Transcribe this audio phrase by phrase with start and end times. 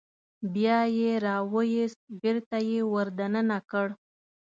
[0.53, 3.87] بیا یې راوویست بېرته یې ور دننه کړ.